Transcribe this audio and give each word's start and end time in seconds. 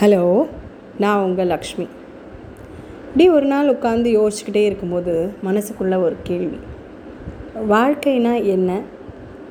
Hello 0.00 0.48
நான் 0.98 1.22
உங்கள் 1.22 1.46
லக்ஷ்மி. 1.46 1.88
இப்படி 3.04 3.30
ஒரு 3.30 3.46
நாள் 3.46 3.74
உட்காந்து 3.74 4.10
யோசிச்சுக்கிட்டே 4.16 4.64
இருக்கும்போது 4.64 5.34
மனசுக்குள்ள 5.44 5.96
ஒரு 5.96 6.16
கேள்வி. 6.22 6.58
வாழ்க்கைனா 7.70 8.44
என்ன? 8.44 8.80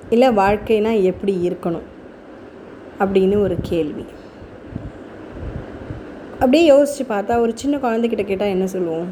இல்லை 0.10 0.30
வாழ்க்கைனா 0.30 1.02
எப்படி 1.02 1.50
இருக்கணும்? 1.50 1.88
அப்படின்னு 3.00 3.42
ஒரு 3.42 3.58
கேள்வி. 3.62 4.06
அப்படியே 6.34 6.66
யோசித்து 6.66 7.16
பார்த்தா 7.16 7.40
ஒரு 7.40 7.52
சின்ன 7.56 7.78
குழந்தைக்கிட்ட 7.78 8.26
கேட்டால் 8.26 8.48
என்ன 8.48 8.68
சொல்லுவோம்? 8.68 9.08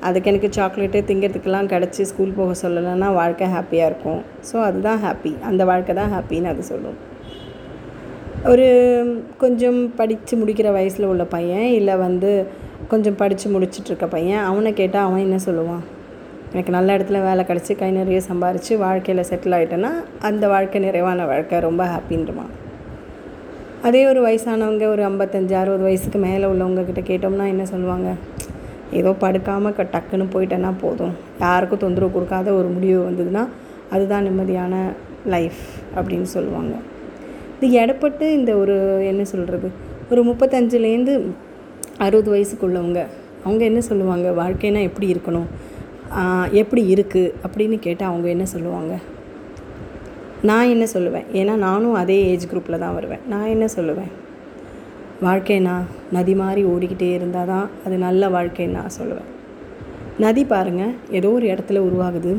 அதுக்கு 0.00 0.30
எனக்கு 0.30 0.60
சாக்லேட்டு 0.60 1.10
திங்கிறதுக்கெல்லாம் 1.10 1.70
கிடச்சி 1.74 2.02
ஸ்கூல் 2.02 2.36
போக 2.36 2.68
சொல்லலைன்னா 2.68 3.14
வாழ்க்கை 3.14 3.48
ஹாப்பியாக 3.48 3.90
இருக்கும். 3.92 4.22
ஸோ 4.52 4.62
அதுதான் 4.62 5.00
ஹாப்பி 5.04 5.40
அந்த 5.40 5.64
வாழ்க்கை 5.64 5.94
தான் 5.94 6.12
ஹாப்பின்னு 6.12 6.44
அது 6.44 6.62
சொல்லும். 6.62 7.08
ஒரு 8.48 8.66
கொஞ்சம் 9.38 9.94
படித்து 9.94 10.36
முடிக்கிற 10.36 10.72
வயசில் 10.72 11.04
உள்ள 11.04 11.24
பையன் 11.24 11.62
இல்லை 11.62 11.96
வந்து 11.96 12.46
கொஞ்சம் 12.88 13.16
படித்து 13.16 13.46
முடிச்சிட்ருக்க 13.50 14.06
பையன் 14.10 14.44
அவனை 14.44 14.72
கேட்டால் 14.72 15.06
அவன் 15.06 15.20
என்ன 15.20 15.38
சொல்லுவான்? 15.46 15.82
எனக்கு 16.52 16.72
நல்ல 16.72 16.96
இடத்துல 16.96 17.22
வேலை 17.22 17.44
கிடச்சி 17.44 17.78
கை 17.78 17.90
நிறைய 17.90 18.20
சம்பாரித்து 18.28 18.78
வாழ்க்கையில் 18.78 19.28
செட்டில் 19.30 19.56
ஆகிட்டேன்னா 19.56 19.90
அந்த 20.20 20.48
வாழ்க்கை 20.48 20.80
நிறைவான 20.80 21.26
வாழ்க்கை 21.26 21.60
ரொம்ப 21.60 21.84
ஹாப்பின்றவான் 21.84 22.52
அதே 23.82 24.06
ஒரு 24.06 24.26
வயசானவங்க 24.26 24.86
ஒரு 24.86 25.02
ஐம்பத்தஞ்சு 25.08 25.52
அறுபது 25.52 25.82
வயசுக்கு 25.82 26.18
மேலே 26.18 26.46
உள்ளவங்கக்கிட்ட 26.46 27.02
கேட்டோம்னா 27.06 27.46
என்ன 27.46 27.64
சொல்லுவாங்க? 27.64 28.14
ஏதோ 28.90 29.14
படுக்காமல் 29.18 29.74
க 29.74 29.82
டக்குன்னு 29.82 30.26
போயிட்டேன்னா 30.32 30.72
போதும். 30.80 31.12
யாருக்கும் 31.40 31.78
தொந்தரவு 31.78 32.12
கொடுக்காத 32.12 32.52
ஒரு 32.52 32.68
முடிவு 32.68 33.10
வந்ததுன்னா 33.10 33.46
அதுதான் 33.90 34.26
நிம்மதியான 34.26 34.74
லைஃப் 35.26 35.60
அப்படின்னு 35.96 36.22
சொல்லுவாங்க. 36.22 36.74
இது 37.62 37.78
எடப்பட்டு 37.80 38.26
இந்த 38.38 38.56
ஒரு 38.56 38.74
என்ன 39.08 39.22
சொல்கிறது 39.30 39.68
ஒரு 40.10 40.20
முப்பத்தஞ்சுலேருந்து 40.28 41.14
அறுபது 42.04 42.28
வயசுக்குள்ளவங்க 42.34 43.00
அவங்க 43.44 43.62
என்ன 43.64 43.80
சொல்லுவாங்க? 43.80 44.28
வாழ்க்கைனா 44.38 44.80
எப்படி 44.88 45.06
இருக்கணும்? 45.14 45.48
எப்படி 46.60 46.82
இருக்குது 46.94 47.32
அப்படின்னு 47.46 47.76
கேட்டால் 47.86 48.10
அவங்க 48.10 48.28
என்ன 48.28 48.44
சொல்லுவாங்க? 48.44 48.94
நான் 50.48 50.70
என்ன 50.74 50.84
சொல்லுவேன்? 50.94 51.26
ஏன்னா 51.40 51.54
நானும் 51.66 51.98
அதே 52.02 52.16
ஏஜ் 52.30 52.46
குரூப்பில் 52.52 52.82
தான் 52.84 52.96
வருவேன். 52.98 53.24
நான் 53.32 53.52
என்ன 53.54 53.66
சொல்லுவேன்? 53.76 54.10
வாழ்க்கைனா 55.26 55.74
நதி 56.16 56.34
மாதிரி 56.34 56.62
ஓடிக்கிட்டே 56.72 57.10
இருந்தால் 57.18 57.46
தான் 57.46 57.68
அது 57.86 57.98
நல்ல 58.06 58.28
வாழ்க்கைன்னு 58.36 58.78
நான் 58.78 58.96
சொல்லுவேன். 59.00 59.28
நதி 60.24 60.44
பாருங்கள் 60.44 60.94
ஏதோ 61.18 61.30
ஒரு 61.38 61.46
இடத்துல 61.46 61.82
உருவாகுது. 61.88 62.32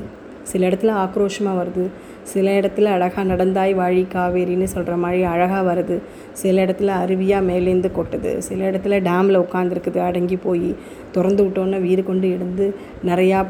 சில 0.44 0.68
இடத்துல 0.70 0.92
ஆக்ரோஷமாக 1.04 1.60
வருது. 1.62 1.86
சில 2.24 2.52
இடத்துல 2.60 2.92
அழகாக 2.96 3.24
நடந்தாய் 3.34 3.74
வாழி 3.74 4.04
காவேரின்னு 4.14 4.68
சொல்கிற 4.74 4.96
மாதிரி 4.96 5.24
அழகாக 5.24 5.64
வருது. 5.74 5.98
சில 6.32 6.66
இடத்துல 6.66 6.96
அருவியாக 7.04 7.48
மேலேருந்து 7.50 7.92
கொட்டுது. 7.98 8.38
சில 8.38 8.72
இடத்துல 8.72 9.00
டேமில் 9.10 9.44
உட்காந்துருக்குது 9.46 9.98
அடங்கி 9.98 10.36
போய். 10.36 10.76
திறந்து 11.12 11.44
விட்டோன்னே 11.44 11.82
வீடு 11.82 12.04
கொண்டு 12.04 12.30
எழுந்து 12.32 12.68
நிறையா 13.06 13.46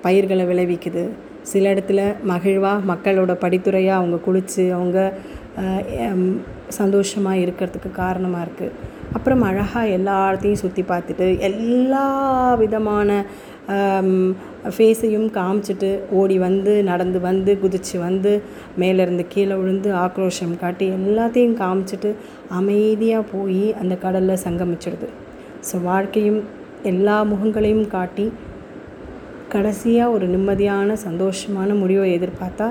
பயிர்களை 0.00 0.46
விளைவிக்குது. 0.46 1.04
சில 1.52 1.74
இடத்துல 1.74 2.00
மகிழ்வாக 2.24 2.86
மக்களோட 2.92 3.32
படித்துறையாக 3.44 4.00
அவங்க 4.00 4.18
குளித்து 4.26 4.64
அவங்க 4.70 4.98
சந்தோஷமாக 6.68 7.36
இருக்கிறதுக்கு 7.36 7.90
காரணமாக 7.92 8.44
இருக்குது 8.46 8.76
அப்புறம் 9.12 9.42
அழகாக 9.42 9.94
எல்லாத்தையும் 9.96 10.60
சுற்றி 10.62 10.82
பார்த்துட்டு 10.88 11.26
எல்லா 11.38 12.06
விதமான 12.54 13.24
ஃபேஸையும் 14.74 15.26
காமிச்சிட்டு 15.36 15.90
ஓடி 16.20 16.36
வந்து 16.44 16.72
நடந்து 16.88 17.18
வந்து 17.26 17.52
குதித்து 17.62 17.96
வந்து 18.06 18.32
மேலேருந்து 18.82 19.24
கீழே 19.34 19.54
விழுந்து 19.60 19.90
ஆக்ரோஷம் 20.04 20.54
காட்டி 20.62 20.86
எல்லாத்தையும் 20.98 21.58
காமிச்சிட்டு 21.62 22.10
அமைதியாக 22.58 23.30
போய் 23.34 23.64
அந்த 23.82 23.94
கடலில் 24.04 24.42
சங்கமிச்சிடுது. 24.46 25.08
ஸோ 25.68 25.76
வாழ்க்கையும் 25.90 26.40
எல்லா 26.92 27.16
முகங்களையும் 27.32 27.86
காட்டி 27.96 28.26
கடைசியாக 29.54 30.14
ஒரு 30.16 30.26
நிம்மதியான 30.34 30.92
சந்தோஷமான 31.06 31.74
முடிவை 31.80 32.06
எதிர்பார்த்தா 32.18 32.68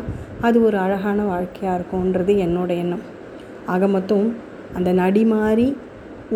அது 0.47 0.57
ஒரு 0.67 0.77
அழகான 0.85 1.19
வாழ்க்கையாக 1.33 1.77
இருக்கும்ன்றது 1.79 2.33
என்னோட 2.45 2.71
எண்ணம். 2.83 3.03
ஆக 3.73 3.87
மொத்தம் 3.95 4.27
அந்த 4.77 4.89
நடி 5.01 5.23
மாறி 5.33 5.67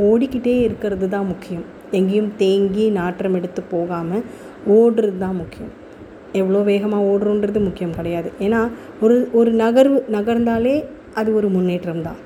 ஓடிக்கிட்டே 0.08 0.56
இருக்கிறது 0.68 1.08
தான் 1.16 1.30
முக்கியம். 1.32 1.66
எங்கேயும் 2.00 2.32
தேங்கி 2.42 2.86
நாற்றம் 3.00 3.36
எடுத்து 3.40 3.62
போகாமல் 3.74 4.24
ஓடுறது 4.76 5.18
தான் 5.24 5.40
முக்கியம். 5.42 5.74
எவ்வளோ 6.42 6.62
வேகமாக 6.72 7.08
ஓடுறோன்றது 7.12 7.60
முக்கியம் 7.68 7.98
கிடையாது. 7.98 8.30
ஏன்னா 8.46 8.62
ஒரு 9.06 9.18
ஒரு 9.40 9.52
நகர்வு 9.64 10.00
நகர்ந்தாலே 10.16 10.76
அது 11.20 11.30
ஒரு 11.40 11.50
முன்னேற்றம் 11.56 12.06
தான். 12.08 12.20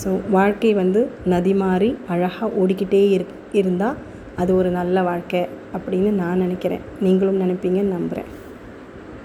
ஸோ 0.00 0.10
வாழ்க்கை 0.36 0.72
வந்து 0.82 1.00
நதி 1.32 1.54
மாறி 1.62 1.90
அழகாக 2.14 2.50
ஓடிக்கிட்டே 2.60 3.02
இரு 3.16 3.26
இருந்தால் 3.60 3.96
அது 4.42 4.50
ஒரு 4.60 4.70
நல்ல 4.76 5.02
வாழ்க்கை 5.08 5.40
அப்படின்னு 5.76 6.10
நான் 6.20 6.42
நினைக்கிறேன். 6.44 6.84
நீங்களும் 7.06 7.42
நினைப்பீங்கன்னு 7.44 7.96
நம்புகிறேன் 7.96 8.30